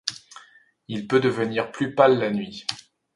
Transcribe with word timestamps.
Il 0.87 1.05
peut 1.07 1.19
devenir 1.19 1.71
plus 1.71 1.93
pâle 1.93 2.17
la 2.17 2.31
nuit. 2.31 2.65